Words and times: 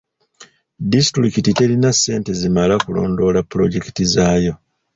Disitulikiti 0.91 1.51
telina 1.59 1.89
ssente 1.95 2.31
zimala 2.41 2.75
kulondoola 2.85 3.39
pulojekiti 3.51 4.03
zaayo. 4.13 4.53